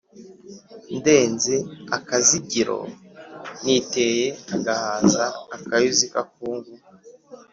[0.97, 1.55] Ndenze
[1.97, 2.77] akazigiro
[3.63, 6.73] niteye agahaza-Akayuzi k'akungu.